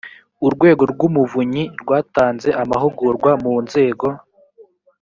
urwego 0.45 0.83
rw’umuvunyi 0.93 1.63
rwatanze 1.81 2.49
amahugurwa 2.61 3.31
mu 3.43 3.55
nzego 3.65 4.07